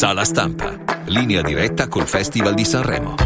[0.00, 0.78] Sala stampa.
[1.08, 3.16] Linea diretta col Festival di Sanremo.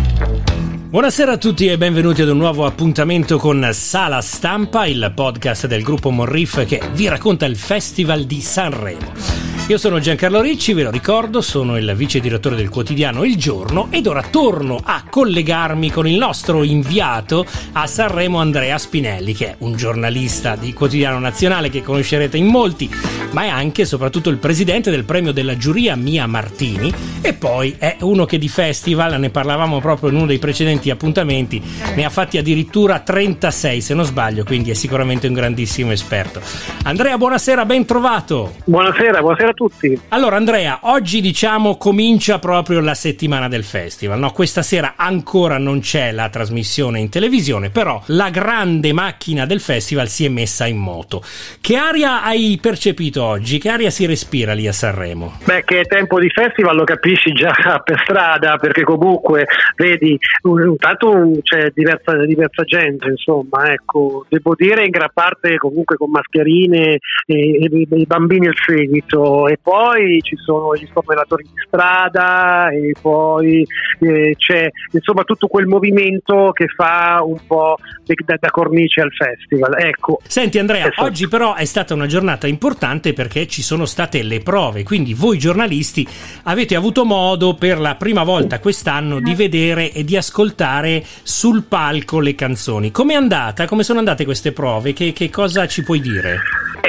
[0.89, 5.85] Buonasera a tutti e benvenuti ad un nuovo appuntamento con Sala Stampa, il podcast del
[5.85, 9.44] gruppo Monriff che vi racconta il Festival di Sanremo.
[9.67, 13.87] Io sono Giancarlo Ricci, ve lo ricordo, sono il vice direttore del quotidiano Il Giorno
[13.89, 19.55] ed ora torno a collegarmi con il nostro inviato a Sanremo Andrea Spinelli, che è
[19.61, 22.91] un giornalista di quotidiano nazionale che conoscerete in molti,
[23.31, 26.93] ma è anche e soprattutto il presidente del premio della giuria Mia Martini
[27.23, 31.63] e poi è uno che di festival, ne parlavamo proprio in uno dei precedenti appuntamenti,
[31.95, 36.43] ne ha fatti addirittura 36 se non sbaglio, quindi è sicuramente un grandissimo esperto.
[36.83, 38.57] Andrea, buonasera, ben trovato.
[38.67, 39.99] Buonasera, buonasera tutti.
[40.09, 44.33] Allora Andrea, oggi diciamo comincia proprio la settimana del festival, no?
[44.33, 50.09] Questa sera ancora non c'è la trasmissione in televisione, però la grande macchina del festival
[50.09, 51.23] si è messa in moto.
[51.61, 53.59] Che aria hai percepito oggi?
[53.59, 55.39] Che aria si respira lì a Sanremo?
[55.45, 57.53] Beh, che è tempo di festival lo capisci già
[57.85, 59.47] per strada, perché comunque
[59.77, 66.11] vedi, intanto c'è diversa, diversa gente, insomma, ecco, devo dire in gran parte comunque con
[66.11, 72.71] mascherine e, e, e bambini al seguito e poi ci sono gli stornellatori di strada
[72.71, 73.67] e poi
[74.01, 79.79] eh, c'è insomma tutto quel movimento che fa un po' da, da cornice al festival.
[79.79, 80.21] Ecco.
[80.27, 81.03] Senti Andrea, esatto.
[81.03, 85.39] oggi però è stata una giornata importante perché ci sono state le prove, quindi voi
[85.39, 86.07] giornalisti
[86.45, 92.21] avete avuto modo per la prima volta quest'anno di vedere e di ascoltare sul palco
[92.21, 92.91] le canzoni.
[92.91, 93.67] Com'è andata?
[93.67, 94.93] Come sono andate queste prove?
[94.93, 96.39] Che, che cosa ci puoi dire?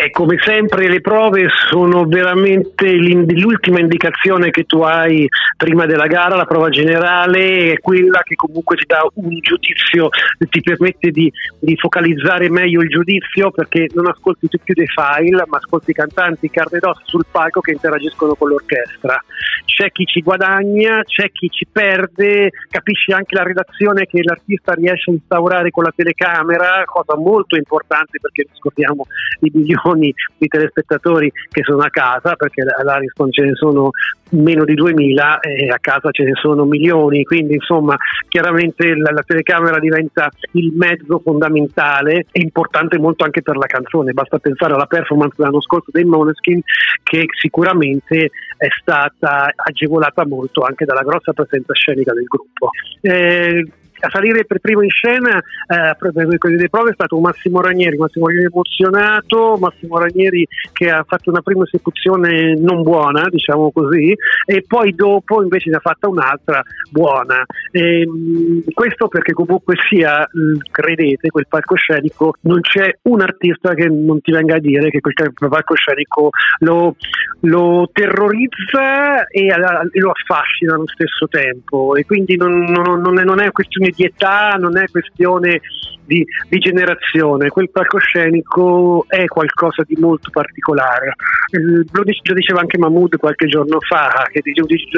[0.06, 6.36] Eh, come sempre le prove sono veramente l'ultima indicazione che tu hai prima della gara,
[6.36, 11.76] la prova generale è quella che comunque ti dà un giudizio, ti permette di, di
[11.78, 16.78] focalizzare meglio il giudizio perché non ascolti più dei file ma ascolti i cantanti carne
[16.78, 19.18] ed ossa sul palco che interagiscono con l'orchestra.
[19.66, 25.10] C'è chi ci guadagna, c'è chi ci perde, capisci anche la redazione che l'artista riesce
[25.10, 29.06] a instaurare con la telecamera, cosa molto importante perché scopriamo
[29.42, 33.92] i milioni milioni di telespettatori che sono a casa, perché all'Ariston ce ne sono
[34.32, 37.96] meno di 2000 e a casa ce ne sono milioni, quindi insomma
[38.28, 44.14] chiaramente la, la telecamera diventa il mezzo fondamentale e importante molto anche per la canzone,
[44.14, 46.62] basta pensare alla performance dell'anno scorso dei Moneskin
[47.04, 52.70] che sicuramente è stata agevolata molto anche dalla grossa presenza scenica del gruppo.
[53.02, 53.66] Eh,
[54.00, 58.28] a salire per primo in scena eh, per le prove è stato Massimo Ranieri, Massimo
[58.28, 64.64] Ranieri emozionato, Massimo Ranieri che ha fatto una prima esecuzione non buona, diciamo così, e
[64.68, 66.62] poi dopo invece ne ha fatta un'altra
[66.92, 67.44] buona.
[67.72, 70.28] E, ehm, questo perché comunque sia,
[70.72, 75.16] credete, quel palcoscenico non c'è un artista che non ti venga a dire che quel
[75.50, 76.30] palcoscenico
[76.60, 76.96] lo,
[77.42, 83.46] lo terrorizza e, e, lo affascina allo stesso tempo e quindi non, non, non è,
[83.46, 83.52] è
[83.86, 85.62] questione di età, non è questione
[86.06, 91.16] di, di, generazione, quel palcoscenico è qualcosa di molto particolare.
[91.52, 94.42] Lo diceva anche Mahmood qualche giorno fa, che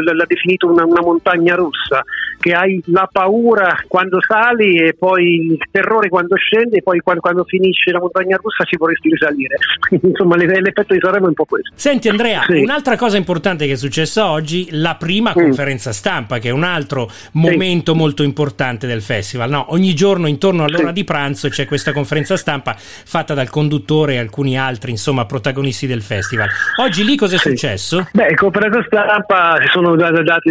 [0.03, 2.03] l'ha definito una, una, montagna russa,
[2.47, 7.21] che hai la paura quando sali e poi il terrore quando scendi e poi quando,
[7.21, 9.57] quando finisce la montagna russa ci vorresti risalire.
[10.01, 11.71] Insomma, l'effetto di Sanremo è un po' questo.
[11.75, 12.61] Senti Andrea, sì.
[12.61, 15.41] un'altra cosa importante che è successa oggi, la prima mm.
[15.41, 17.97] conferenza stampa, che è un altro momento sì.
[17.97, 19.49] molto importante del festival.
[19.49, 19.65] No?
[19.69, 24.17] Ogni giorno intorno all'ora sì di pranzo c'è questa conferenza stampa fatta dal conduttore e
[24.17, 26.47] alcuni altri, insomma, protagonisti del festival.
[26.79, 28.07] Oggi lì cosa è successo?
[28.13, 30.49] Beh, conferenza stampa si sono dati,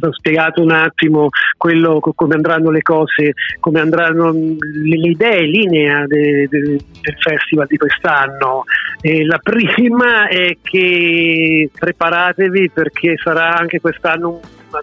[0.00, 6.46] sono spiegato un attimo quello, come andranno le cose, come andranno le, idee, linea de,
[6.48, 8.64] de, del festival di quest'anno.
[9.00, 14.40] E la prima è che preparatevi perché sarà anche quest'anno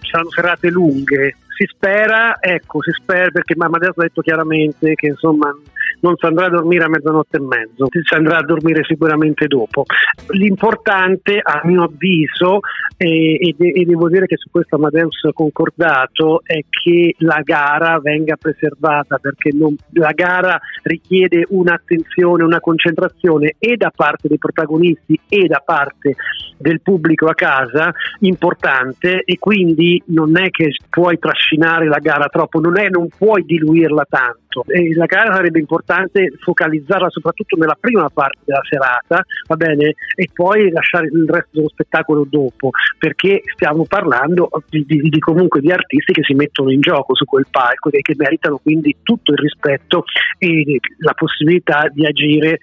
[0.09, 5.55] saranno serate lunghe si spera, ecco, si spera perché Amadeus ha detto chiaramente che insomma
[6.03, 9.85] non si andrà a dormire a mezzanotte e mezzo, si andrà a dormire sicuramente dopo.
[10.29, 12.59] L'importante, a mio avviso,
[12.97, 18.35] e, e, devo dire che su questo Amadeus ha concordato, è che la gara venga
[18.35, 25.47] preservata perché non, la gara richiede un'attenzione, una concentrazione e da parte dei protagonisti e
[25.47, 26.15] da parte
[26.57, 32.59] del pubblico a casa importante e quindi non è che puoi trascinare la gara troppo,
[32.59, 34.63] non, è, non puoi diluirla tanto rispetto.
[34.67, 39.95] E la gara sarebbe importante focalizzarla soprattutto nella prima parte della serata, va bene?
[40.15, 42.69] E poi lasciare il resto dello spettacolo dopo,
[42.99, 47.25] perché stiamo parlando di, di, di comunque di artisti che si mettono in gioco su
[47.25, 50.03] quel palco e che meritano quindi tutto il rispetto
[50.37, 52.59] e la possibilità di agire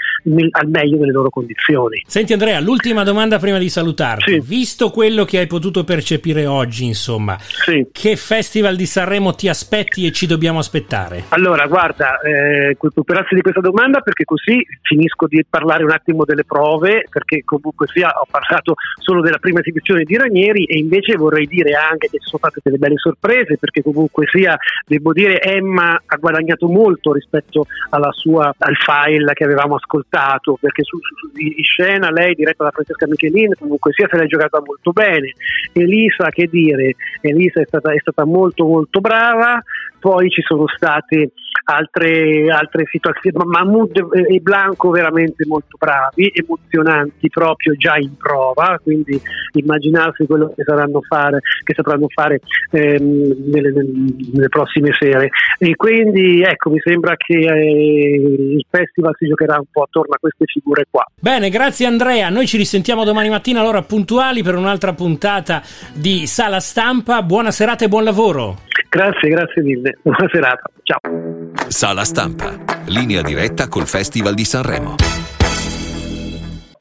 [0.51, 2.03] al meglio delle loro condizioni.
[2.07, 4.33] Senti Andrea, l'ultima domanda prima di salutarti.
[4.33, 4.43] Sì.
[4.45, 7.87] Visto quello che hai potuto percepire oggi, insomma, sì.
[7.91, 11.25] che festival di Sanremo ti aspetti e ci dobbiamo aspettare?
[11.29, 11.80] Allora, guarda,
[12.21, 17.43] eh, grazie di questa domanda perché così finisco di parlare un attimo delle prove, perché
[17.45, 22.09] comunque sia ho parlato solo della prima esibizione di Ranieri e invece vorrei dire anche
[22.09, 26.69] che ci sono state delle belle sorprese, perché comunque sia, devo dire, Emma ha guadagnato
[26.69, 27.67] molto rispetto
[28.13, 33.07] sua, al file che avevamo ascoltato, perché su, su, in scena lei, diretta da Francesca
[33.07, 35.33] Michelin, comunque sia se l'è giocata molto bene.
[35.73, 39.63] Elisa, che dire, Elisa è stata, è stata molto molto brava,
[39.99, 41.33] poi ci sono state
[41.65, 49.21] altre, altre situazioni, Mahmoud e Blanco veramente molto bravi, emozionanti proprio già in prova, quindi
[49.53, 50.65] immaginarsi quello che,
[51.09, 52.41] fare, che sapranno fare
[52.71, 55.31] ehm, nelle, nelle, prossime sere.
[55.59, 58.15] E quindi ecco, mi sembra che eh,
[58.57, 61.05] il festival si giocherà un po' attorno a queste figure qua.
[61.19, 65.63] Bene, grazie Andrea, noi ci risentiamo domani mattina allora puntuali per un'altra puntata
[65.93, 68.69] di Sala Stampa, buona serata e buon lavoro.
[68.89, 71.40] Grazie, grazie mille, buona serata, ciao.
[71.69, 75.10] Sala Stampa, linea diretta col Festival di Sanremo.